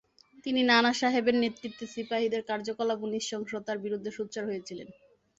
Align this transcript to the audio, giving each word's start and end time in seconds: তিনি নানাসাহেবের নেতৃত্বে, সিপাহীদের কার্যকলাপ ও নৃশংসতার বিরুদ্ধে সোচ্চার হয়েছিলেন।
তিনি 0.45 0.61
নানাসাহেবের 0.63 1.35
নেতৃত্বে, 1.35 1.85
সিপাহীদের 1.93 2.41
কার্যকলাপ 2.43 2.99
ও 3.01 3.07
নৃশংসতার 3.07 3.77
বিরুদ্ধে 3.79 4.11
সোচ্চার 4.17 4.43
হয়েছিলেন। 4.45 4.87